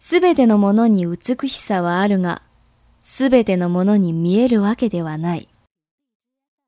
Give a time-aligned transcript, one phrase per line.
[0.00, 2.42] すべてのものに美しさはあるが、
[3.02, 5.48] すべてのものに見えるわけではない。